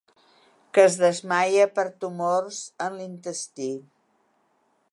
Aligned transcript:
Que 0.77 0.85
es 0.91 0.95
desmaia 1.01 1.67
per 1.75 1.85
tumors 2.05 2.63
en 2.87 2.99
l'intestí. 3.01 3.69